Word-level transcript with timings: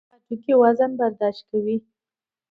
هډوکي 0.11 0.53
وزن 0.61 0.91
برداشت 0.99 1.43
کوي. 1.49 1.77